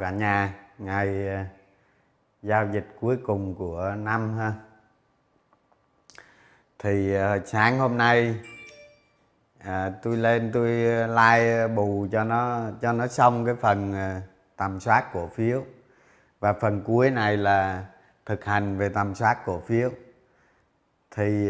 [0.00, 1.44] cả nhà ngày ờ,
[2.42, 4.52] giao dịch cuối cùng của năm ha.
[6.78, 8.34] Thì ờ, sáng hôm nay
[9.58, 10.70] à, tôi lên tôi
[11.08, 13.94] like bù cho nó cho nó xong cái phần
[14.56, 15.64] tầm soát cổ phiếu.
[16.40, 17.84] Và phần cuối này là
[18.26, 19.90] thực hành về tầm soát cổ phiếu.
[21.10, 21.48] Thì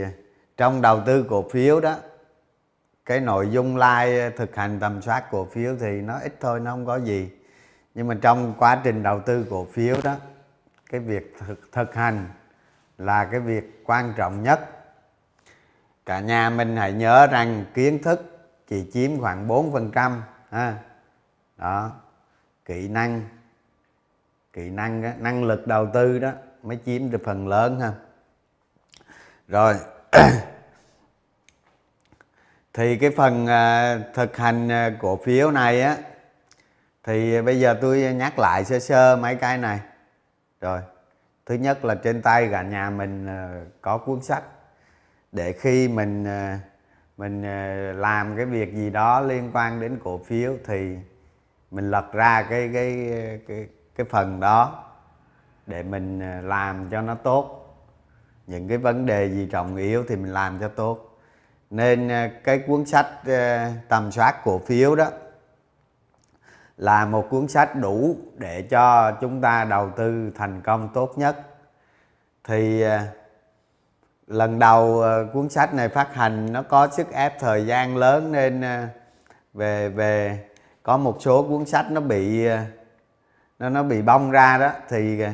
[0.56, 1.96] trong đầu tư cổ phiếu đó
[3.06, 6.70] cái nội dung like thực hành tầm soát cổ phiếu thì nó ít thôi nó
[6.70, 7.30] không có gì
[7.98, 10.16] nhưng mà trong quá trình đầu tư cổ phiếu đó
[10.90, 12.28] cái việc thực, thực hành
[12.98, 14.60] là cái việc quan trọng nhất.
[16.06, 20.78] Cả nhà mình hãy nhớ rằng kiến thức chỉ chiếm khoảng 4% ha.
[21.56, 21.92] Đó
[22.64, 23.22] kỹ năng
[24.52, 26.30] kỹ năng đó, năng lực đầu tư đó
[26.62, 27.92] mới chiếm được phần lớn ha.
[29.48, 29.74] Rồi
[32.72, 35.96] thì cái phần à, thực hành à, cổ phiếu này á
[37.08, 39.80] thì à, bây giờ tôi à, nhắc lại sơ sơ mấy cái này.
[40.60, 40.80] Rồi,
[41.46, 44.42] thứ nhất là trên tay cả nhà mình à, có cuốn sách.
[45.32, 46.26] Để khi mình
[47.16, 47.42] mình
[48.00, 50.96] làm cái việc gì đó liên quan đến cổ phiếu thì
[51.70, 53.10] mình lật ra cái cái
[53.48, 53.66] cái
[53.96, 54.84] cái phần đó
[55.66, 57.74] để mình làm cho nó tốt.
[58.46, 61.18] Những cái vấn đề gì trọng yếu thì mình làm cho tốt.
[61.70, 62.10] Nên
[62.44, 63.06] cái cuốn sách
[63.88, 65.10] tầm soát cổ phiếu đó
[66.78, 71.36] là một cuốn sách đủ để cho chúng ta đầu tư thành công tốt nhất.
[72.44, 73.06] Thì à,
[74.26, 78.32] lần đầu à, cuốn sách này phát hành, nó có sức ép thời gian lớn
[78.32, 78.88] nên à,
[79.54, 80.44] về về
[80.82, 82.48] có một số cuốn sách nó bị
[83.58, 84.70] nó nó bị bong ra đó.
[84.88, 85.24] Thì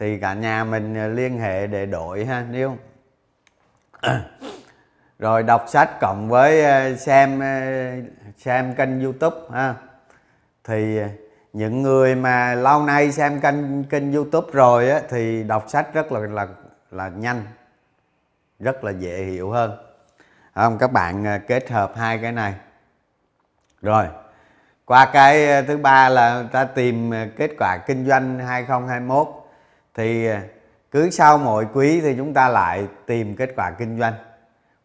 [0.00, 2.76] thì cả nhà mình liên hệ để đổi ha, nếu
[5.18, 6.62] rồi đọc sách cộng với
[6.96, 7.40] xem
[8.36, 9.74] xem kênh youtube ha
[10.64, 11.08] thì à,
[11.52, 16.12] những người mà lâu nay xem kênh kênh youtube rồi á, thì đọc sách rất
[16.12, 16.46] là là
[16.90, 17.42] là nhanh
[18.58, 19.76] rất là dễ hiểu hơn.
[20.54, 20.78] Không?
[20.78, 22.54] Các bạn à, kết hợp hai cái này.
[23.82, 24.06] Rồi
[24.84, 29.28] qua cái à, thứ ba là ta tìm kết quả kinh doanh 2021
[29.94, 30.28] thì
[30.90, 34.14] cứ sau mỗi quý thì chúng ta lại tìm kết quả kinh doanh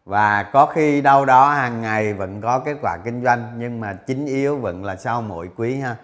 [0.08, 3.98] và có khi đâu đó hàng ngày vẫn có kết quả kinh doanh, nhưng mà
[4.06, 5.96] chính yếu vẫn là sau mỗi quý ha.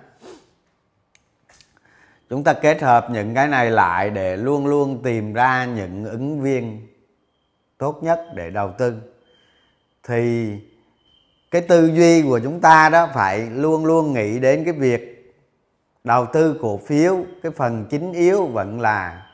[2.31, 6.41] Chúng ta kết hợp những cái này lại để luôn luôn tìm ra những ứng
[6.41, 6.89] viên
[7.79, 8.95] tốt nhất để đầu tư.
[10.03, 10.51] Thì
[11.51, 15.35] cái tư duy của chúng ta đó phải luôn luôn nghĩ đến cái việc
[16.05, 19.27] đầu tư cổ phiếu, cái phần chính yếu vẫn là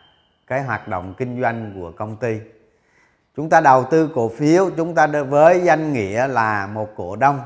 [0.46, 2.38] cái hoạt động kinh doanh của công ty
[3.40, 7.40] chúng ta đầu tư cổ phiếu, chúng ta với danh nghĩa là một cổ đông,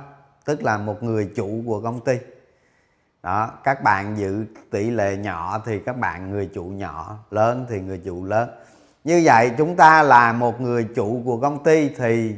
[0.45, 2.19] tức là một người chủ của công ty.
[3.23, 7.81] Đó, các bạn giữ tỷ lệ nhỏ thì các bạn người chủ nhỏ, lớn thì
[7.81, 8.49] người chủ lớn.
[9.05, 12.37] Như vậy chúng ta là một người chủ của công ty thì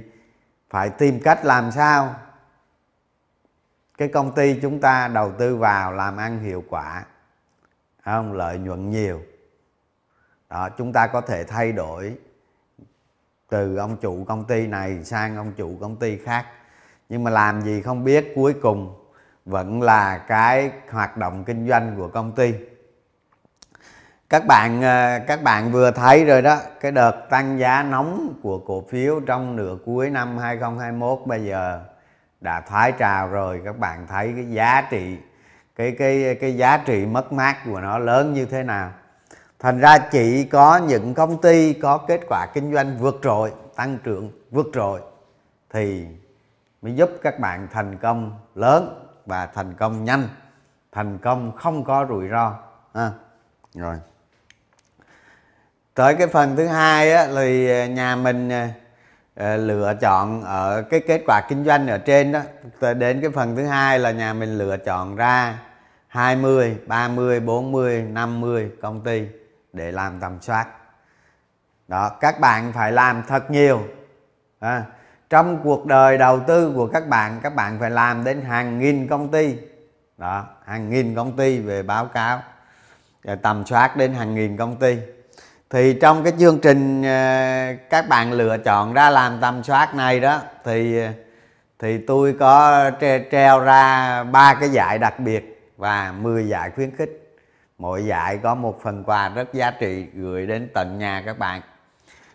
[0.70, 2.14] phải tìm cách làm sao?
[3.98, 7.04] Cái công ty chúng ta đầu tư vào làm ăn hiệu quả,
[8.04, 9.20] không, lợi nhuận nhiều.
[10.50, 12.16] Đó, chúng ta có thể thay đổi
[13.48, 16.46] từ ông chủ công ty này sang ông chủ công ty khác.
[17.08, 18.94] Nhưng mà làm gì không biết, cuối cùng
[19.44, 22.54] vẫn là cái hoạt động kinh doanh của công ty.
[24.28, 28.58] Các bạn ờ, các bạn vừa thấy rồi đó, cái đợt tăng giá nóng của
[28.58, 31.80] cổ phiếu trong nửa cuối năm 2021 bây giờ
[32.40, 33.62] đã thoái trào rồi.
[33.64, 35.18] Các bạn thấy cái giá trị,
[35.76, 38.92] cái cái cái giá trị mất mát của nó lớn như thế nào?
[39.66, 43.98] Thành ra chỉ có những công ty có kết quả kinh doanh vượt trội tăng
[44.04, 45.00] trưởng vượt trội
[45.72, 46.06] thì
[46.82, 50.28] mới giúp các bạn thành công lớn và thành công nhanh.
[50.92, 52.54] Thành công không có rủi ro
[52.94, 53.10] ha.
[53.74, 53.96] Rồi.
[55.94, 58.70] Tới cái phần thứ hai á, thì à, nhà mình à,
[59.34, 62.40] à, lựa chọn ở cái kết quả kinh doanh ở trên đó.
[62.94, 65.58] Đến cái phần thứ hai là nhà mình lựa chọn ra
[66.08, 69.26] 20, 30, 40, 50 công ty
[69.76, 70.66] để làm tầm soát.
[71.88, 73.82] Đó các bạn phải làm thật nhiều.
[74.60, 74.84] À,
[75.30, 79.08] trong cuộc đời đầu tư của các bạn các bạn phải làm đến hàng nghìn
[79.08, 79.56] công ty.
[80.18, 82.42] Đó hàng nghìn công ty về báo cáo
[83.24, 84.98] để tầm soát đến hàng nghìn công ty.
[85.70, 90.20] Thì trong cái chương trình à, các bạn lựa chọn ra làm tầm soát này
[90.20, 91.12] đó thì à,
[91.78, 92.90] thì tôi có
[93.30, 97.25] treo ra ba cái giải đặc biệt và 10 giải khuyến khích
[97.78, 101.62] mỗi giải có một phần quà rất giá trị gửi đến tận nhà các bạn.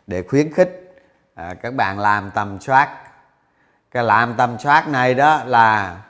[0.08, 0.94] Để khuyến khích
[1.36, 2.98] à, các bạn làm tầm soát.
[3.92, 6.02] Cái làm tầm soát này đó là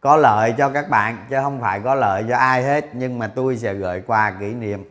[0.00, 2.84] có lợi cho các bạn chứ không phải có lợi cho ai hết.
[2.92, 4.84] Nhưng mà tôi sẽ gửi qua kỷ niệm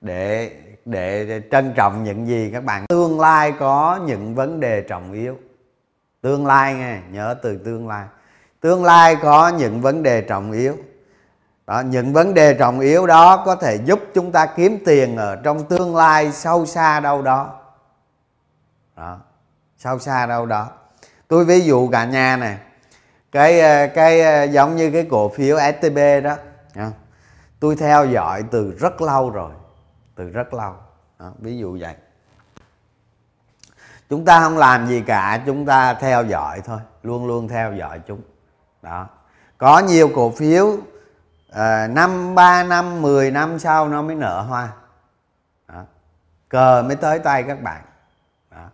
[0.00, 0.50] để
[0.84, 2.86] để trân trọng những gì các bạn.
[2.86, 5.38] Tương lai có những vấn đề trọng yếu.
[6.20, 8.06] Tương lai nghe nhớ từ tương lai.
[8.60, 10.76] Tương lai có những vấn đề trọng yếu
[11.66, 15.36] đó, những vấn đề trọng yếu đó có thể giúp chúng ta kiếm tiền ở
[15.36, 17.60] trong tương lai sâu xa đâu đó.
[18.96, 19.18] Đó
[19.78, 20.68] sâu xa đâu đó.
[21.28, 22.58] Tôi ví dụ cả nhà này
[23.32, 26.36] cái ờ, cái ờ, giống như cái cổ phiếu STB đó
[27.60, 29.52] tôi theo dõi từ rất lâu rồi
[30.14, 30.74] từ rất lâu.
[31.18, 31.94] Đó, ví dụ vậy.
[34.08, 38.00] Chúng ta không làm gì cả chúng ta theo dõi thôi luôn luôn theo dõi
[38.06, 38.20] chúng.
[38.82, 39.06] Đó
[39.58, 40.76] có nhiều cổ phiếu
[41.54, 44.68] à, năm ba năm 10 năm sau nó mới nở hoa
[45.68, 45.84] đó.
[46.48, 47.82] cờ mới tới tay các bạn
[48.50, 48.70] đó.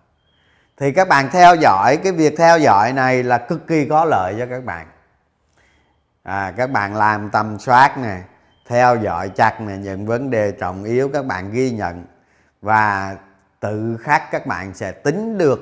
[0.76, 4.34] thì các bạn theo dõi cái việc theo dõi này là cực kỳ có lợi
[4.38, 4.86] cho các bạn
[6.22, 8.20] à, các bạn làm tầm soát nè
[8.66, 12.04] theo dõi chặt nè những vấn đề trọng yếu các bạn ghi nhận
[12.62, 13.16] và
[13.60, 15.60] tự khắc các bạn sẽ tính được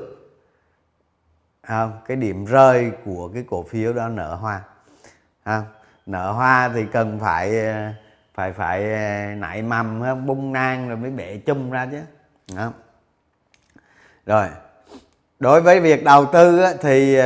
[1.67, 2.01] không?
[2.07, 4.61] cái điểm rơi của cái cổ phiếu đó nở hoa
[5.45, 5.65] không?
[6.07, 7.93] Nở hoa thì cần phải ờ,
[8.35, 12.01] phải phải ờ, nảy mầm ờ, bung nang rồi mới bể chum ra chứ.
[12.57, 12.73] Đó.
[14.27, 14.49] rồi,
[15.39, 17.19] đối với việc đầu tư thì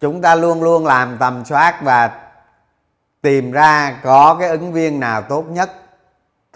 [0.00, 2.30] chúng ta luôn luôn làm tầm soát và
[3.20, 5.70] tìm ra có cái ứng viên nào tốt nhất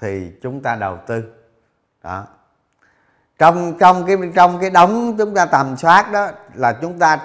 [0.00, 1.24] thì chúng ta đầu tư.
[2.02, 2.26] Đó.
[3.38, 7.18] Trong trong cái trong cái đống chúng ta tầm soát đó là chúng ta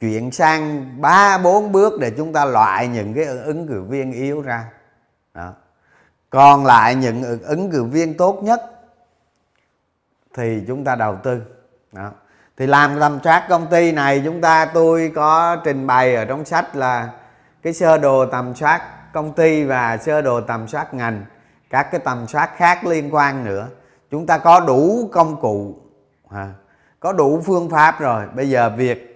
[0.00, 4.42] chuyển sang ba bốn bước để chúng ta loại những cái ứng cử viên yếu
[4.42, 4.64] ra.
[5.34, 5.52] Đó.
[6.30, 8.62] còn lại những ứng cử viên tốt nhất
[10.34, 11.42] thì chúng ta đầu tư.
[11.92, 12.10] Đó.
[12.56, 16.44] thì làm tầm soát công ty này chúng ta tôi có trình bày ở trong
[16.44, 17.10] sách là
[17.62, 18.82] cái sơ đồ tầm soát
[19.12, 21.24] công ty và sơ đồ tầm soát ngành
[21.70, 23.68] các cái tầm soát khác liên quan nữa.
[24.10, 25.74] Chúng ta có đủ công cụ
[26.30, 26.48] à,
[27.00, 28.26] có đủ phương pháp rồi.
[28.34, 29.09] Bây giờ việc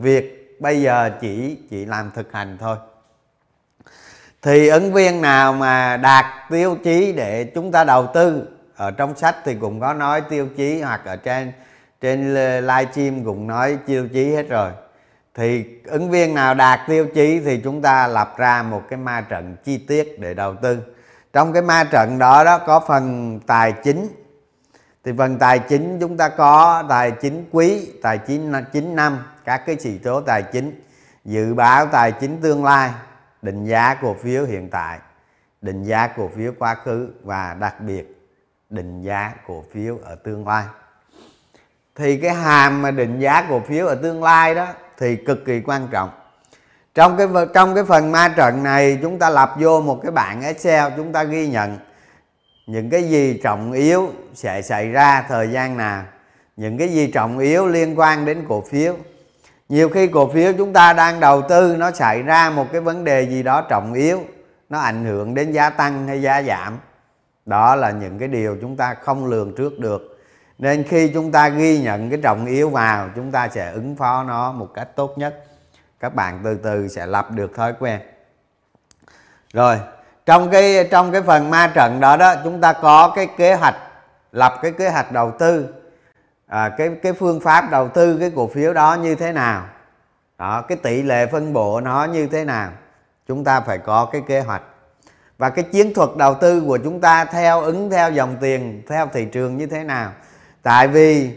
[0.00, 2.76] việc bây giờ chỉ chỉ làm thực hành thôi.
[4.42, 8.48] Thì ứng viên nào mà đạt tiêu chí để chúng ta đầu tư?
[8.76, 11.52] Ở trong sách thì cũng có nói tiêu chí hoặc ở trên
[12.00, 12.34] trên
[12.66, 14.70] livestream cũng nói tiêu chí hết rồi.
[15.34, 19.20] Thì ứng viên nào đạt tiêu chí thì chúng ta lập ra một cái ma
[19.20, 20.78] trận chi tiết để đầu tư.
[21.32, 24.08] Trong cái ma trận đó đó có phần tài chính.
[25.04, 29.18] Thì phần tài chính chúng ta có tài chính quý, tài chính chín năm
[29.50, 30.82] các cái chỉ số tài chính,
[31.24, 32.90] dự báo tài chính tương lai,
[33.42, 34.98] định giá cổ phiếu hiện tại,
[35.60, 38.20] định giá cổ phiếu quá khứ và đặc biệt
[38.70, 40.64] định giá cổ phiếu ở tương lai.
[41.96, 44.66] Thì cái hàm mà định giá cổ phiếu ở tương lai đó
[44.98, 46.10] thì cực kỳ quan trọng.
[46.94, 50.42] Trong cái trong cái phần ma trận này, chúng ta lập vô một cái bảng
[50.42, 51.78] Excel, chúng ta ghi nhận
[52.66, 56.04] những cái gì trọng yếu sẽ xảy ra thời gian nào,
[56.56, 58.96] những cái gì trọng yếu liên quan đến cổ phiếu
[59.70, 63.04] nhiều khi cổ phiếu chúng ta đang đầu tư, nó xảy ra một cái vấn
[63.04, 64.20] đề gì đó trọng yếu,
[64.68, 66.78] nó ảnh hưởng đến giá tăng hay giá giảm.
[67.46, 70.18] Đó là những cái điều chúng ta không lường trước được.
[70.58, 74.22] Nên khi chúng ta ghi nhận cái trọng yếu vào, chúng ta sẽ ứng phó
[74.22, 75.44] nó một cách tốt nhất.
[76.00, 78.00] Các bạn từ từ sẽ lập được thói quen.
[79.52, 79.76] Rồi,
[80.26, 83.76] trong cái trong cái phần ma trận đó đó, chúng ta có cái kế hoạch,
[84.32, 85.66] lập cái kế hoạch đầu tư
[86.50, 89.66] à, cái cái phương pháp đầu tư cái cổ phiếu đó như thế nào?
[90.38, 92.70] Đó cái tỷ lệ phân bổ nó như thế nào?
[93.28, 94.62] Chúng ta phải có cái kế hoạch.
[95.38, 99.06] Và cái chiến thuật đầu tư của chúng ta theo ứng theo dòng tiền theo
[99.12, 100.12] thị trường như thế nào?
[100.62, 101.30] Tại vì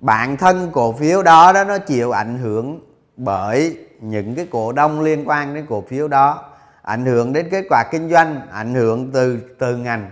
[0.00, 2.80] bản thân cổ phiếu đó đó nó chịu ảnh hưởng
[3.16, 6.44] bởi những cái cổ đông liên quan đến cổ phiếu đó.
[6.82, 10.10] Ảnh hưởng đến kết quả kinh doanh ảnh hưởng từ từ ngành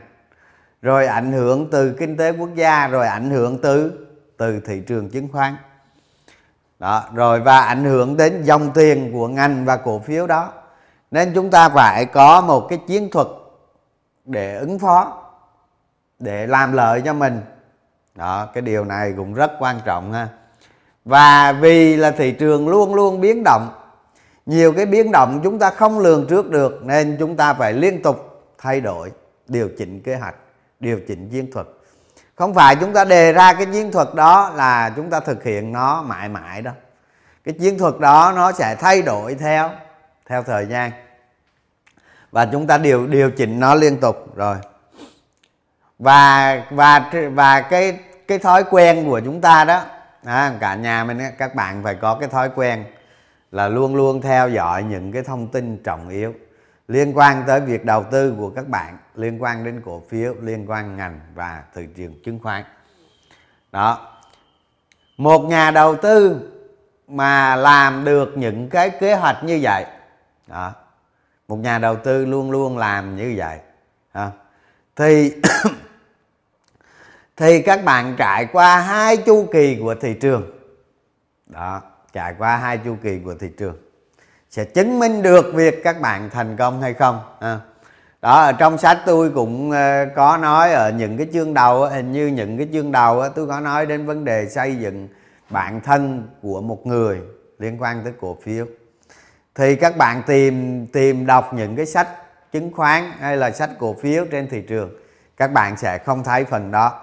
[0.82, 4.05] rồi ảnh hưởng từ kinh tế quốc gia rồi ảnh hưởng từ
[4.36, 5.56] từ thị trường chứng khoán.
[6.78, 10.52] Đó, rồi và ảnh hưởng đến dòng tiền của ngành và cổ phiếu đó.
[11.10, 13.26] Nên chúng ta phải có một cái chiến thuật
[14.24, 15.22] để ứng phó,
[16.18, 17.40] để làm lợi cho mình.
[18.14, 20.28] Đó, cái điều này cũng rất quan trọng ha.
[21.04, 23.68] Và vì là thị trường luôn luôn biến động,
[24.46, 28.02] nhiều cái biến động chúng ta không lường trước được, nên chúng ta phải liên
[28.02, 29.12] tục thay đổi,
[29.48, 30.34] điều chỉnh kế hoạch,
[30.80, 31.66] điều chỉnh chiến thuật
[32.36, 35.72] không phải chúng ta đề ra cái chiến thuật đó là chúng ta thực hiện
[35.72, 36.74] nó mãi mãi đâu
[37.46, 39.70] cái chiến thuật đó nó sẽ thay đổi theo
[40.26, 40.90] theo thời gian.
[42.30, 44.56] Và chúng ta điều điều chỉnh nó liên tục rồi.
[45.98, 49.82] Và và và cái cái thói quen của chúng ta đó
[50.24, 52.84] à, cả nhà mình các bạn phải có cái thói quen
[53.52, 56.34] là luôn luôn theo dõi những cái thông tin trọng yếu
[56.88, 60.70] liên quan tới việc đầu tư của các bạn, liên quan đến cổ phiếu, liên
[60.70, 62.64] quan ngành và thị trường chứng khoán.
[63.72, 64.12] Đó.
[65.16, 66.40] Một nhà đầu tư
[67.08, 69.84] mà làm được những cái kế hoạch như vậy,
[70.46, 70.72] đó.
[71.48, 73.58] Một nhà đầu tư luôn luôn làm như vậy
[74.14, 74.30] đó.
[74.96, 75.34] thì
[77.36, 80.50] thì các bạn trải qua hai chu kỳ của thị trường.
[81.46, 83.85] Đó, trải qua hai chu kỳ của thị trường
[84.56, 87.60] sẽ chứng minh được việc các bạn thành công hay không à.
[88.22, 92.12] đó, ở trong sách tôi cũng ờ, có nói ở những cái chương đầu hình
[92.12, 95.08] như những cái chương đầu tôi có nói đến vấn đề xây dựng
[95.50, 97.20] bản thân của một người
[97.58, 98.66] liên quan tới cổ phiếu
[99.54, 102.08] thì các bạn tìm tìm đọc những cái sách
[102.52, 104.90] chứng khoán hay là sách cổ phiếu trên thị trường,
[105.36, 107.00] các bạn sẽ không thấy phần đó,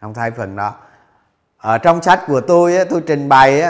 [0.00, 0.74] không thấy phần đó
[1.58, 3.62] ở trong sách của tôi tôi trình bày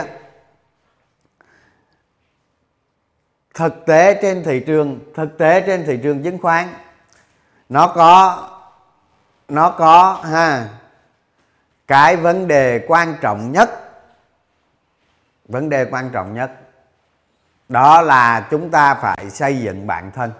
[3.61, 6.67] thực tế trên thị trường, thực tế trên thị trường chứng khoán.
[7.69, 8.47] Nó có
[9.47, 10.67] nó có, ha,
[11.87, 13.69] cái vấn đề quan trọng nhất,
[15.45, 16.51] vấn đề quan trọng nhất,
[17.69, 20.31] đó là chúng ta phải xây dựng bản thân.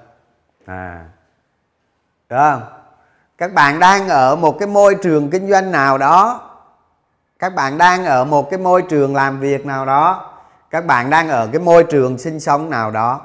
[0.66, 1.06] À
[2.30, 2.64] được không?
[3.38, 6.50] Các bạn đang ở một cái môi trường kinh doanh nào đó,
[7.40, 10.31] các bạn đang ở một cái môi trường làm việc nào đó
[10.72, 13.22] các bạn đang ở cái môi trường sinh sống nào đó.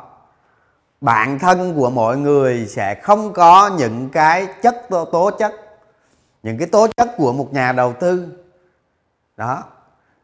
[1.00, 5.52] Bản thân của mọi người sẽ không có những cái chất tố, tố chất
[6.42, 8.28] những cái tố chất của một nhà đầu tư.
[9.36, 9.62] Đó.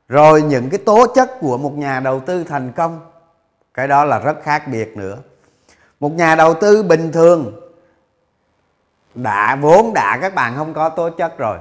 [0.08, 3.00] Rồi những cái tố chất của một nhà đầu tư thành công
[3.74, 5.16] cái đó là rất khác biệt nữa.
[6.00, 7.60] Một nhà đầu tư bình thường
[9.14, 11.58] đã vốn đã các bạn không có tố chất rồi.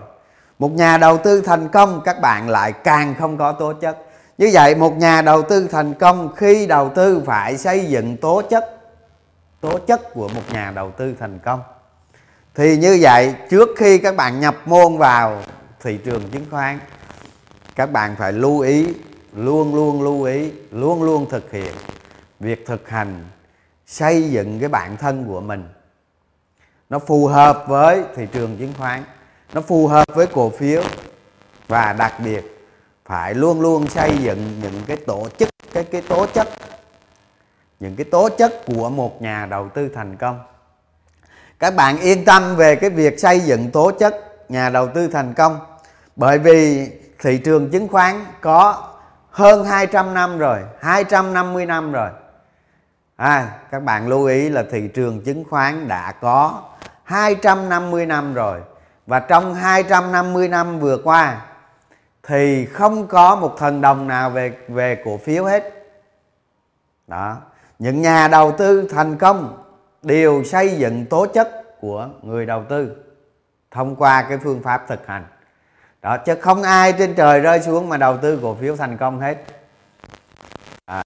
[0.60, 3.98] Một nhà đầu tư thành công các bạn lại càng không có tố chất
[4.42, 8.42] như vậy, một nhà đầu tư thành công khi đầu tư phải xây dựng tố
[8.50, 8.78] chất
[9.60, 11.62] tố chất của một nhà đầu tư thành công.
[12.56, 15.42] Thì như vậy, trước khi các bạn nhập môn vào
[15.80, 16.80] thị trường chứng khoán,
[17.76, 18.88] các bạn phải lưu ý,
[19.36, 21.74] luôn luôn lưu ý, luôn luôn thực hiện
[22.40, 23.26] việc thực hành
[23.88, 25.70] xây dựng cái bản thân của mình.
[26.90, 29.04] Nó phù hợp với thị trường chứng khoán,
[29.54, 30.84] nó phù hợp với cổ phiếu
[31.68, 32.61] và đặc biệt
[33.06, 36.48] phải luôn luôn xây dựng những cái tổ chức cái cái tố chất.
[37.80, 40.40] Những cái tố chất của một nhà đầu tư thành công.
[41.60, 45.34] Các bạn yên tâm về cái việc xây dựng tố chất nhà đầu tư thành
[45.34, 45.60] công.
[46.16, 46.90] Bởi vì
[47.20, 48.88] thị trường chứng khoán có
[49.30, 52.10] hơn 200 năm rồi 250 năm rồi.
[53.16, 56.62] À, các bạn lưu ý là thị trường chứng khoán đã có
[57.04, 58.60] 250 năm rồi.
[59.08, 61.42] Và trong 250 năm vừa qua
[62.24, 65.74] thì không có một thần đồng nào về về cổ phiếu hết.
[67.08, 67.38] Đó.
[67.80, 69.64] Những nhà đầu tư thành công
[70.02, 72.96] đều xây dựng tố chất của người đầu tư
[73.72, 75.26] thông qua cái phương pháp thực hành.
[76.02, 79.20] Đó chứ không ai trên trời rơi xuống mà đầu tư cổ phiếu thành công
[79.20, 79.38] hết.
[80.86, 81.04] À,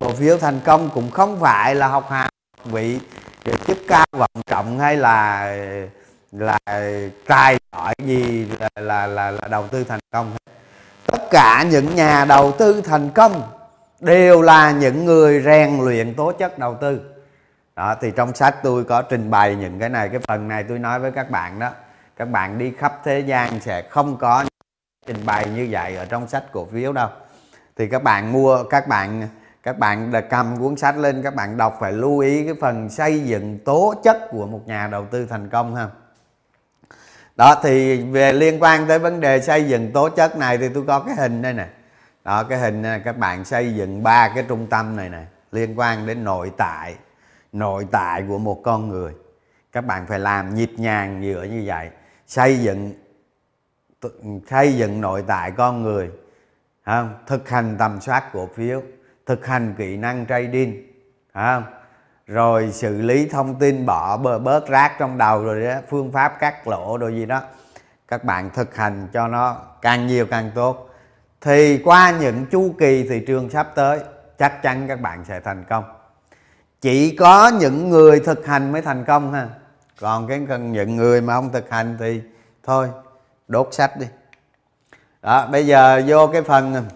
[0.00, 2.30] cổ phiếu thành công cũng không phải là học hàm
[2.64, 3.00] vị
[3.66, 5.56] chức cao vọng trọng hay là
[6.32, 6.58] là
[7.26, 10.47] tài giỏi gì là, là là là đầu tư thành công hết
[11.12, 13.42] tất cả những nhà đầu tư thành công
[14.00, 17.00] đều là những người rèn luyện tố chất đầu tư.
[17.76, 20.08] Đó, thì trong sách tôi có trình bày những cái này.
[20.08, 21.70] Cái phần này tôi nói với các bạn đó.
[22.16, 24.44] Các bạn đi khắp thế gian sẽ không có
[25.06, 27.08] trình bày như vậy ở trong sách cổ phiếu đâu.
[27.76, 29.28] Thì các bạn mua, các bạn
[29.62, 33.20] các bạn cầm cuốn sách lên, các bạn đọc phải lưu ý cái phần xây
[33.20, 35.86] dựng tố chất của một nhà đầu tư thành công ha
[37.38, 40.84] đó thì về liên quan tới vấn đề xây dựng tố chất này thì tôi
[40.86, 41.68] có cái hình đây nè
[42.24, 45.78] đó cái hình này, các bạn xây dựng ba cái trung tâm này nè liên
[45.78, 46.94] quan đến nội tại
[47.52, 49.12] nội tại của một con người
[49.72, 51.90] các bạn phải làm nhịp nhàng dựa như vậy
[52.26, 52.92] xây dựng
[54.50, 56.10] xây dựng nội tại con người
[56.86, 57.14] không?
[57.26, 58.82] thực hành tầm soát cổ phiếu
[59.26, 60.86] thực hành kỹ năng trading
[61.34, 61.64] không?
[62.28, 66.68] Rồi xử lý thông tin bỏ bớt rác trong đầu rồi đó phương pháp cắt
[66.68, 67.40] lỗ rồi gì đó.
[68.08, 70.90] Các bạn thực hành cho nó càng nhiều càng tốt.
[71.40, 74.00] Thì qua những chu kỳ thị trường sắp tới,
[74.38, 75.84] chắc chắn các bạn sẽ thành công.
[76.80, 79.48] Chỉ có những người thực hành mới thành công ha.
[80.00, 82.22] Còn cái những người mà không thực hành thì
[82.62, 82.88] thôi,
[83.48, 84.06] đốt sách đi.
[85.22, 86.86] Đó, bây giờ vô cái phần,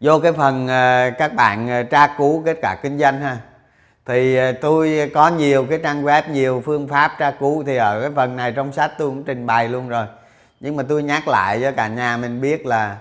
[0.00, 3.38] vô cái phần ờ, các bạn ờ, tra cứu kết quả kinh doanh ha
[4.06, 8.00] thì à, tôi có nhiều cái trang web, nhiều phương pháp tra cứu thì ở
[8.00, 10.06] cái phần này trong sách tôi cũng trình bày luôn rồi.
[10.60, 12.96] Nhưng mà tôi nhắc lại cho cả nhà mình biết là,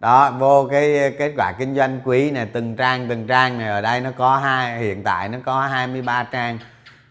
[0.00, 3.68] đó, vô cái à, kết quả kinh doanh quý này, từng trang từng trang này,
[3.68, 6.58] ở đây nó có hai, hiện tại nó có 23 trang,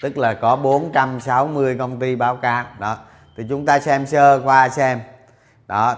[0.01, 2.65] tức là có 460 công ty báo cáo.
[2.79, 2.97] Đó,
[3.37, 4.99] thì chúng ta xem sơ qua xem.
[5.67, 5.95] Đó,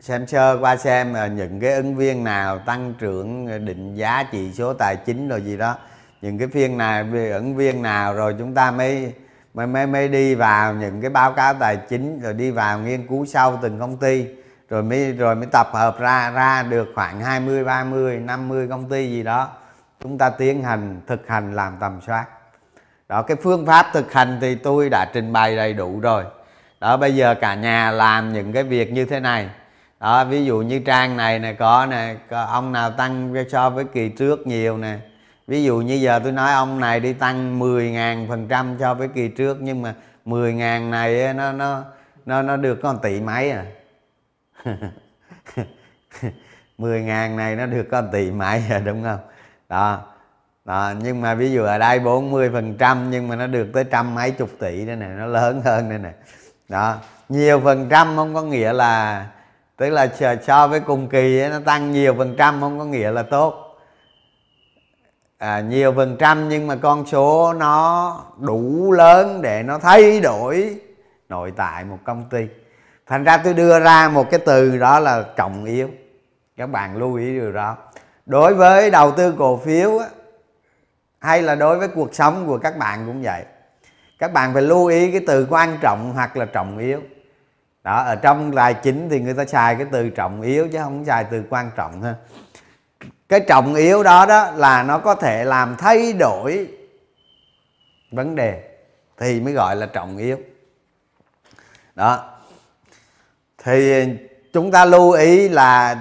[0.00, 4.52] xem sơ qua xem à, những cái ứng viên nào tăng trưởng định giá chỉ
[4.52, 5.76] số tài chính rồi gì đó
[6.22, 9.12] những cái phiên nào, ứng viên nào rồi chúng ta mới
[9.54, 13.06] mới mới mới đi vào những cái báo cáo tài chính rồi đi vào nghiên
[13.06, 14.26] cứu sâu từng công ty
[14.68, 19.10] rồi mới rồi mới tập hợp ra ra được khoảng 20 30 50 công ty
[19.10, 19.48] gì đó.
[20.02, 22.26] Chúng ta tiến hành thực hành làm tầm soát.
[23.08, 26.24] Đó cái phương pháp thực hành thì tôi đã trình bày đầy đủ rồi.
[26.80, 29.48] Đó bây giờ cả nhà làm những cái việc như thế này.
[30.00, 34.08] Đó ví dụ như trang này này có nè ông nào tăng so với kỳ
[34.08, 34.98] trước nhiều nè
[35.50, 39.08] ví dụ như giờ tôi nói ông này đi tăng 10.000 phần trăm so với
[39.08, 39.94] kỳ trước nhưng mà
[40.26, 41.82] 10.000 này nó nó
[42.26, 43.64] nó nó được con tỷ mấy à?
[46.78, 49.18] 10.000 này nó được con tỷ mấy à đúng không?
[49.68, 50.00] Đó
[50.64, 53.84] đó, nhưng mà ví dụ ở đây 40 phần trăm nhưng mà nó được tới
[53.84, 56.12] trăm mấy chục tỷ đây này nó lớn hơn đây này
[56.68, 56.96] đó
[57.28, 59.26] nhiều phần trăm không có nghĩa là
[59.76, 60.08] tức là
[60.42, 63.69] so với cùng kỳ nó tăng nhiều phần trăm không có nghĩa là tốt
[65.40, 70.76] à, nhiều phần trăm nhưng mà con số nó đủ lớn để nó thay đổi
[71.28, 72.46] nội tại một công ty.
[73.06, 75.88] Thành ra tôi đưa ra một cái từ đó là trọng yếu.
[76.56, 77.76] Các bạn lưu ý điều đó.
[78.26, 80.06] Đối với đầu tư cổ phiếu á,
[81.18, 83.44] hay là đối với cuộc sống của các bạn cũng vậy.
[84.18, 87.00] Các bạn phải lưu ý cái từ quan trọng hoặc là trọng yếu.
[87.84, 91.04] Đó ở trong tài chính thì người ta xài cái từ trọng yếu chứ không
[91.04, 92.14] xài từ quan trọng ha
[93.30, 96.68] cái trọng yếu đó đó là nó có thể làm thay đổi
[98.10, 98.62] vấn đề,
[99.18, 100.38] thì mới gọi là trọng yếu.
[101.94, 102.24] Đó.
[103.64, 104.04] Thì
[104.52, 105.96] chúng ta lưu ý là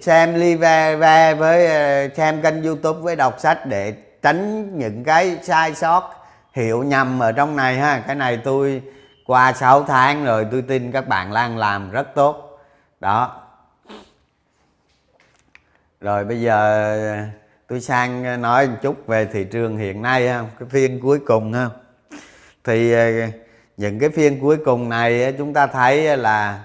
[0.00, 5.74] xem live với ờ, xem kênh youtube với đọc sách để tránh những cái sai
[5.74, 6.14] sót
[6.52, 8.02] hiểu nhầm ở trong này ha.
[8.06, 8.82] Cái này tôi
[9.26, 12.58] qua 6 tháng rồi tôi tin các bạn đang làm rất tốt.
[13.00, 13.41] Đó
[16.02, 16.82] rồi bây giờ
[17.14, 17.24] ờ,
[17.68, 21.20] tôi sang ờ, nói một chút về thị trường hiện nay ha cái phiên cuối
[21.26, 21.68] cùng ha.
[22.64, 23.10] Thì ờ,
[23.76, 26.64] những cái phiên cuối cùng này chúng ta thấy là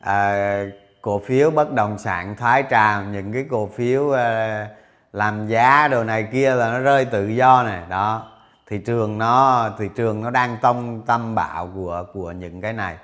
[0.00, 0.64] à,
[1.02, 4.68] cổ phiếu bất động sản thái trào những cái cổ phiếu à,
[5.12, 8.32] làm giá đồ này kia là nó rơi tự do này đó.
[8.66, 12.96] Thị trường nó thị trường nó đang tông tâm bạo của của những cái này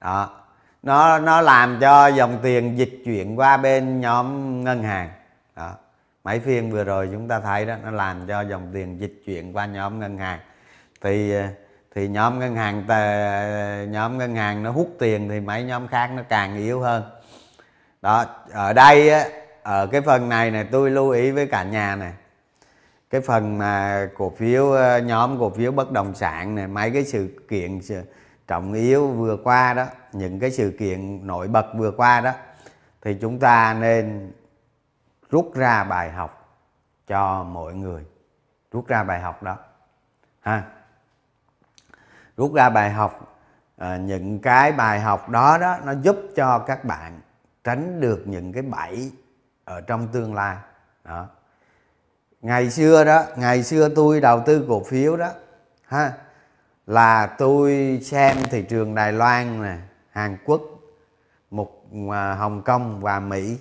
[0.00, 0.45] đó
[0.86, 5.10] nó nó làm cho dòng tiền dịch chuyển qua bên nhóm ngân hàng.
[5.56, 5.74] Đó.
[6.24, 9.52] Mấy phiên vừa rồi chúng ta thấy đó, nó làm cho dòng tiền dịch chuyển
[9.52, 10.38] qua nhóm ngân hàng.
[11.00, 11.32] Thì
[11.94, 12.84] thì nhóm ngân hàng
[13.92, 17.02] nhóm ngân hàng nó hút tiền thì mấy nhóm khác nó càng yếu hơn.
[18.02, 19.10] Đó, ở đây
[19.62, 22.12] ở cái phần này này tôi lưu ý với cả nhà này
[23.10, 27.04] cái phần mà cổ phiếu ờ, nhóm cổ phiếu bất động sản này mấy cái
[27.04, 27.80] sự kiện
[28.46, 29.86] trọng yếu vừa qua đó
[30.18, 32.32] những cái sự kiện nổi bật vừa qua đó
[33.02, 34.32] thì chúng ta nên
[35.30, 36.58] rút ra bài học
[37.06, 38.04] cho mọi người.
[38.72, 39.56] Rút ra bài học đó
[40.40, 40.62] ha.
[42.36, 43.38] Rút ra bài học
[43.76, 47.20] à, những cái bài học đó đó nó giúp cho các bạn
[47.64, 49.12] tránh được những cái bẫy
[49.64, 50.56] ở trong tương lai.
[51.04, 51.26] Đó.
[52.40, 55.30] Ngày xưa đó ngày xưa tôi đầu tư cổ phiếu đó
[55.86, 56.12] ha
[56.86, 59.76] là tôi xem thị trường Đài Loan nè
[60.16, 60.62] Hàn Quốc
[61.50, 61.70] một
[62.12, 63.56] à, Hồng Kông và Mỹ.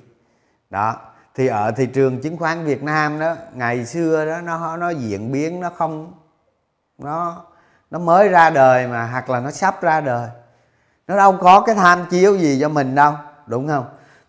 [0.69, 0.95] Đó
[1.35, 5.31] thì ở thị trường chứng khoán Việt Nam đó ngày xưa đó nó nó diễn
[5.31, 6.13] biến nó không
[6.97, 7.43] nó
[7.91, 10.29] nó mới ra đời mà hoặc là nó sắp ra đời.
[11.07, 13.13] Nó đâu có cái tham chiếu gì cho mình đâu
[13.45, 13.85] đúng không?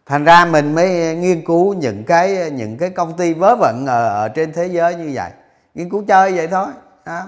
[0.07, 4.09] Thành ra mình mới nghiên cứu những cái những cái công ty vớ vẩn ở,
[4.09, 5.31] ở trên thế giới như vậy.
[5.75, 6.67] Nghiên cứu chơi vậy thôi
[7.05, 7.23] đó.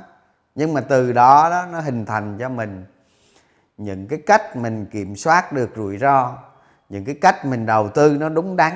[0.55, 2.85] nhưng mà từ đó đó nó hình thành cho mình
[3.79, 6.37] những cái cách mình kiểm soát được rủi ro,
[6.89, 8.73] những cái cách mình đầu tư nó đúng đắn.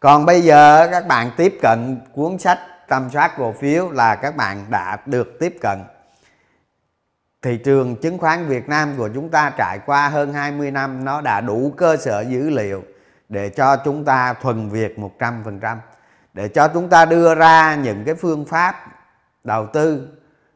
[0.00, 4.36] Còn bây giờ các bạn tiếp cận cuốn sách tầm soát cổ phiếu là các
[4.36, 5.78] bạn đã được tiếp cận.
[7.42, 11.20] Thị trường chứng khoán Việt Nam của chúng ta trải qua hơn 20 năm, nó
[11.20, 12.82] đã đủ cơ sở dữ liệu
[13.28, 15.76] để cho chúng ta thuần Việt 100%
[16.34, 18.76] để cho chúng ta đưa ra những cái phương pháp
[19.44, 20.08] đầu tư.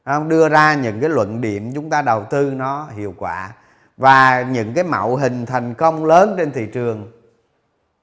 [0.04, 3.50] Không, đưa ra những cái luận điểm chúng ta đầu tư nó hiệu quả
[3.96, 7.12] và những cái mạo hình thành công lớn trên thị trường,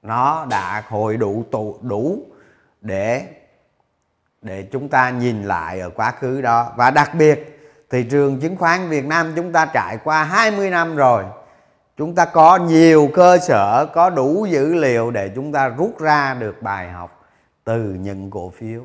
[0.02, 2.18] nó đã hội đủ tụ, đủ
[2.80, 3.26] để
[4.42, 6.72] để chúng ta nhìn lại ở quá khứ đó.
[6.76, 10.96] Và đặc biệt, thị trường chứng khoán Việt Nam chúng ta trải qua 20 năm
[10.96, 11.24] rồi.
[11.96, 16.34] Chúng ta có nhiều cơ sở, có đủ dữ liệu để chúng ta rút ra
[16.34, 17.24] được bài học
[17.64, 18.82] từ những cổ phiếu.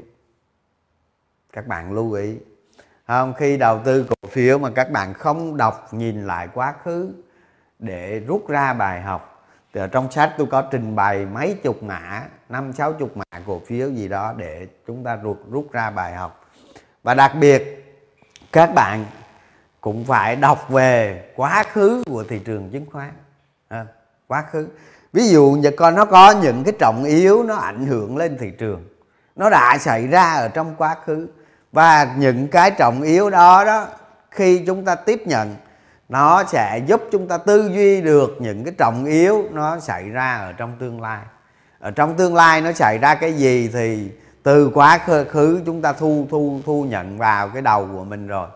[1.53, 2.37] Các bạn lưu ý
[3.07, 7.11] không khi đầu tư cổ phiếu mà các bạn không đọc nhìn lại quá khứ
[7.79, 11.83] để rút ra bài học thì ở trong sách tôi có trình bày mấy chục
[11.83, 15.89] mã năm sáu chục mã cổ phiếu gì đó để chúng ta rút rút ra
[15.89, 16.45] bài học.
[17.03, 17.85] Và đặc biệt
[18.51, 19.05] các bạn
[19.81, 23.11] cũng phải đọc về quá khứ của thị trường chứng khoán.
[23.67, 23.85] À,
[24.27, 24.67] quá khứ.
[25.13, 28.51] Ví dụ như con nó có những cái trọng yếu nó ảnh hưởng lên thị
[28.57, 28.85] trường.
[29.35, 31.27] Nó đã xảy ra ở trong quá khứ
[31.71, 33.87] và những cái trọng yếu đó đó
[34.31, 35.55] khi chúng ta tiếp nhận
[36.09, 40.35] nó sẽ giúp chúng ta tư duy được những cái trọng yếu nó xảy ra
[40.37, 41.21] ở trong tương lai.
[41.79, 44.11] Ở trong tương lai nó xảy ra cái gì thì
[44.43, 44.99] từ quá
[45.29, 48.47] khứ chúng ta thu thu thu nhận vào cái đầu của mình rồi.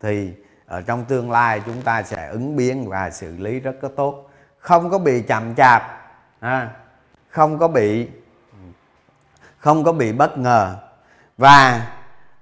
[0.00, 0.32] Thì
[0.66, 4.30] ở trong tương lai chúng ta sẽ ứng biến và xử lý rất có tốt.
[4.58, 5.82] Không có bị chậm chạp
[6.40, 6.70] à,
[7.30, 8.08] không có bị
[9.58, 10.76] không có bị bất ngờ.
[11.38, 11.86] Và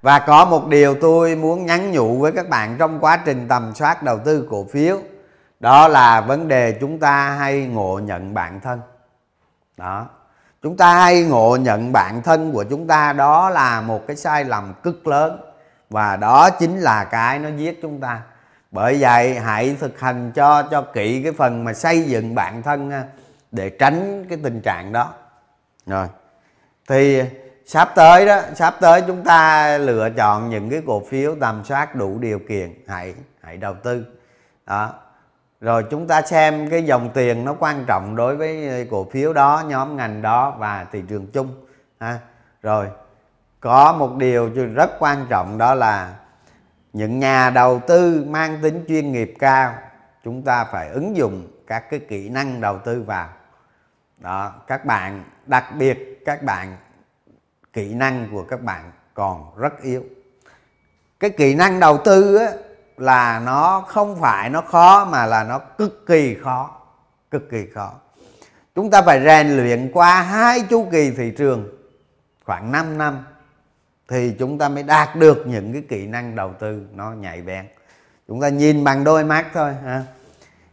[0.05, 3.75] và có một điều tôi muốn nhắn nhủ với các bạn trong quá trình tầm
[3.75, 4.99] soát đầu tư cổ phiếu.
[5.61, 8.81] Đó là vấn đề chúng ta hay ngộ nhận bản thân.
[9.77, 10.07] Đó.
[10.63, 14.45] Chúng ta hay ngộ nhận bản thân của chúng ta, đó là một cái sai
[14.45, 15.41] lầm cực lớn.
[15.91, 18.23] Và đó chính là cái nó giết chúng ta.
[18.71, 22.93] Bởi vậy, hãy thực hành cho cho kỹ cái phần mà xây dựng bản thân
[23.53, 25.13] để tránh cái tình trạng đó.
[25.87, 26.07] Rồi.
[26.89, 27.23] Thì
[27.67, 31.95] sắp tới đó, sắp tới chúng ta lựa chọn những cái cổ phiếu tầm soát
[31.95, 32.75] đủ điều kiện.
[32.89, 34.07] Hãy hãy đầu tư.
[34.67, 34.93] Đó.
[35.61, 39.33] Rồi chúng ta xem cái dòng tiền nó quan trọng đối với ờ, cổ phiếu
[39.33, 41.67] đó, nhóm ngành đó và thị trường chung,
[42.01, 42.19] ha.
[42.63, 42.87] Rồi,
[43.61, 46.15] có một điều rất quan trọng đó là
[46.93, 49.75] những nhà đầu tư mang tính chuyên nghiệp cao,
[50.25, 53.29] chúng ta phải ứng dụng các cái kỹ năng đầu tư vào.
[54.19, 56.77] Đó, các bạn, đặc biệt các bạn
[57.75, 60.03] kỹ năng của các bạn còn rất yếu.
[61.21, 62.53] Cái kỹ năng đầu tư á,
[62.97, 66.71] là nó không phải nó khó mà là nó cực kỳ khó
[67.31, 67.93] cực kỳ khó.
[68.75, 71.69] Chúng ta phải rèn luyện qua hai chu kỳ thị trường
[72.45, 73.25] khoảng 5 năm
[74.09, 77.67] thì chúng ta mới đạt được những cái kỹ năng đầu tư nó nhạy bén.
[78.29, 80.03] Chúng ta nhìn bằng đôi mắt thôi ha.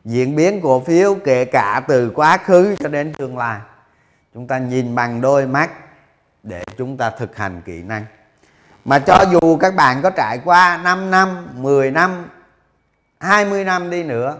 [0.05, 3.59] Diễn biến cổ phiếu kể cả từ quá khứ cho đến tương lai
[4.33, 5.69] chúng ta nhìn bằng đôi mắt
[6.43, 8.05] để chúng ta thực hành kỹ năng.
[8.85, 12.29] Mà cho dù các bạn có trải qua 5 năm 10 năm
[13.19, 14.37] 20 năm đi nữa,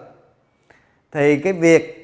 [1.12, 1.98] thì cái việc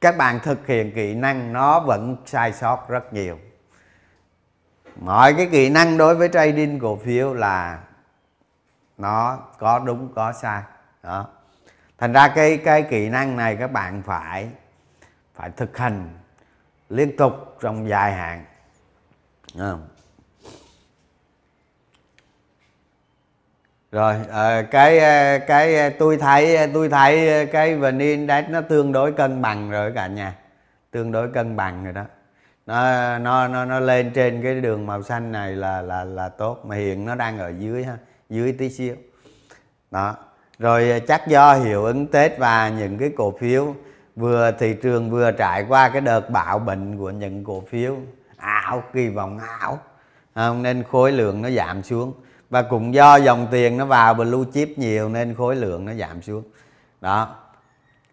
[0.00, 3.38] các bạn thực hiện kỹ năng nó vẫn sai sót rất nhiều.
[4.96, 7.78] Mọi cái kỹ năng đối với trading cổ phiếu là
[8.98, 10.62] nó có đúng, có sai.
[11.02, 11.26] Đó.
[11.98, 14.48] Thành ra cái cái kỹ năng này các bạn phải
[15.34, 16.08] phải thực hành
[16.88, 18.44] liên tục trong dài hạn.
[19.58, 19.72] À.
[23.96, 28.92] rồi à, cái ờ, cái ờ, tôi thấy tôi thấy cái vn index nó tương
[28.92, 30.34] đối cân bằng rồi cả nhà.
[30.90, 32.04] Tương đối cân bằng rồi đó.
[32.66, 36.60] Nó nó nó nó lên trên cái đường màu xanh này là là là tốt
[36.64, 37.96] mà hiện nó đang ở dưới ha
[38.28, 38.94] dưới tí xíu.
[39.90, 40.16] Đó.
[40.58, 43.74] Rồi chắc do hiệu ứng tết và những cái cổ phiếu
[44.16, 47.96] vừa thị trường vừa trải qua cái đợt bạo bệnh của những cổ phiếu.
[48.36, 49.78] Ảo kỳ vọng ảo.
[50.34, 50.62] Không?
[50.62, 52.12] nên khối lượng nó giảm xuống.
[52.50, 56.22] Và cũng do dòng tiền nó vào blue chip nhiều nên khối lượng nó giảm
[56.22, 56.42] xuống.
[57.00, 57.34] Đó.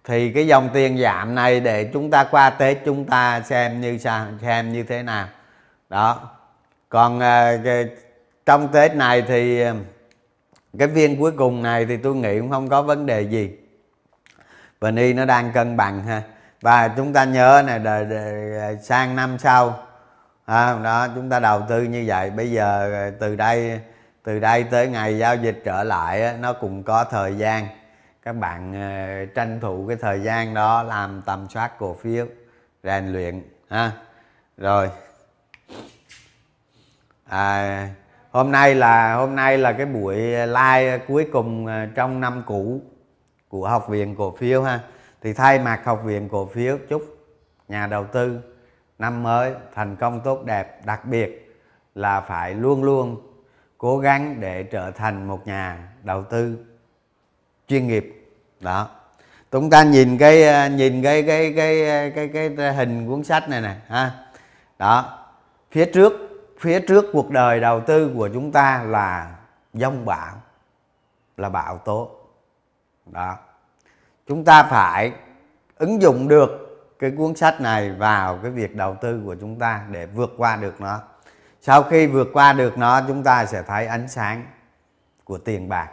[0.04, 3.98] Thì cái dòng tiền giảm này để chúng ta qua tết chúng ta xem như
[3.98, 5.28] sao xem như thế nào.
[5.90, 6.30] Đó.
[6.90, 7.88] Còn à, cái,
[8.46, 9.76] trong tết này thì à,
[10.78, 13.50] cái viên cuối cùng này thì tôi nghĩ cũng không có vấn đề gì.
[14.84, 16.22] Vni nó đang cân bằng ha.
[16.62, 19.80] Và chúng ta nhớ này đời, đời, sang năm sau.
[20.46, 22.30] À, đó chúng ta đầu tư như vậy.
[22.30, 23.80] Bây giờ ờ, từ đây
[24.24, 27.68] từ đây tới ngày giao dịch trở lại nó cũng có thời gian.
[28.24, 32.26] Các bạn ờ, tranh thủ cái thời gian đó làm tầm soát cổ phiếu
[32.84, 33.92] rèn luyện ha.
[34.58, 34.90] Rồi.
[37.26, 37.88] À,
[38.32, 40.16] hôm nay là hôm nay là cái buổi
[40.48, 42.82] live cuối cùng ờ, trong năm cũ
[43.54, 44.80] của học viện cổ phiếu ha.
[45.22, 47.18] Thì thay mặt học viện cổ phiếu chúc
[47.68, 48.40] nhà đầu tư
[49.00, 50.86] năm mới thành công tốt đẹp.
[50.86, 51.56] Đặc biệt
[51.96, 53.22] là phải luôn luôn
[53.78, 56.58] cố gắng để trở thành một nhà đầu tư
[57.68, 58.30] chuyên nghiệp.
[58.60, 58.90] Đó.
[59.52, 61.86] Chúng ta nhìn cái ờ, nhìn cái cái cái
[62.16, 64.12] cái cái, cái hình cuốn sách này nè ha.
[64.80, 65.20] Đó.
[65.72, 66.14] Phía trước
[66.60, 69.36] phía trước cuộc đời đầu tư của chúng ta là
[69.74, 70.36] dông bão
[71.38, 72.23] là bão tố
[73.06, 73.38] đó.
[74.28, 75.12] Chúng ta phải
[75.78, 76.50] ứng dụng được
[77.00, 80.56] cái cuốn sách này vào cái việc đầu tư của chúng ta để vượt qua
[80.56, 81.02] được nó.
[81.62, 84.46] Sau khi vượt qua được nó chúng ta sẽ thấy ánh sáng
[85.24, 85.90] của tiền bạc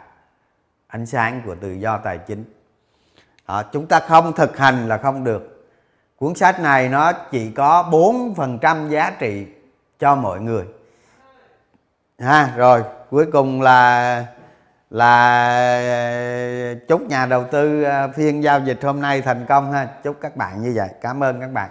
[0.91, 2.45] ánh sáng của tự do tài chính.
[3.47, 5.67] Đó, chúng ta không thực hành là không được.
[6.15, 9.47] Cuốn sách này nó chỉ có 4% giá trị
[9.99, 10.65] cho mọi người.
[12.19, 14.25] Ha rồi cuối cùng là
[14.91, 19.87] là ờ, chúc nhà đầu tư ờ, phiên giao dịch hôm nay thành công ha.
[20.03, 20.89] Chúc các bạn như vậy.
[21.01, 21.69] Cảm ơn các bạn.